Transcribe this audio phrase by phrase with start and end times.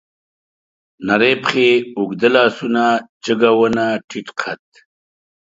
[1.07, 2.83] نرۍ پښې، اوږده لاسونه،
[3.25, 4.61] جګه ونه، ټيټ قد